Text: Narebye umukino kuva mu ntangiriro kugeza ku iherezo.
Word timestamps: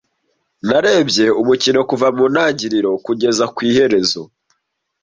Narebye 0.67 1.25
umukino 1.41 1.79
kuva 1.89 2.07
mu 2.17 2.25
ntangiriro 2.33 2.91
kugeza 3.05 3.45
ku 3.55 3.59
iherezo. 3.69 4.21